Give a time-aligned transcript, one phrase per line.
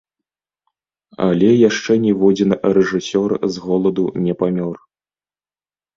[1.25, 4.75] Але яшчэ ніводзін рэжысёр з голаду не памёр!